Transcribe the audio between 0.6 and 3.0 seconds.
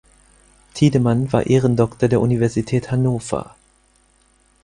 Tiedemann war Ehrendoktor der Universität